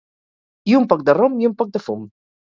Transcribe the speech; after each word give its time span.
I 0.71 0.77
un 0.79 0.87
poc 0.93 1.03
de 1.09 1.13
rom 1.17 1.35
i 1.43 1.49
un 1.49 1.53
poc 1.59 1.69
de 1.77 1.83
fum. 1.89 2.09